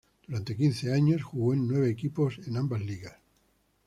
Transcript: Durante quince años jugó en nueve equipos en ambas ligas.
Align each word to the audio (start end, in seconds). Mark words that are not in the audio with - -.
Durante 0.27 0.55
quince 0.57 0.91
años 0.91 1.21
jugó 1.21 1.53
en 1.53 1.67
nueve 1.67 1.87
equipos 1.87 2.39
en 2.47 2.57
ambas 2.57 2.81
ligas. 2.81 3.13